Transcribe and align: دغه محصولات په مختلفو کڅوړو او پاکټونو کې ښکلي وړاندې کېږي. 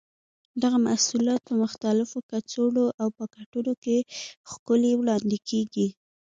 دغه 0.63 0.77
محصولات 0.87 1.41
په 1.47 1.53
مختلفو 1.63 2.17
کڅوړو 2.29 2.85
او 3.01 3.07
پاکټونو 3.19 3.73
کې 3.83 3.97
ښکلي 4.51 4.91
وړاندې 4.95 5.37
کېږي. 5.49 5.87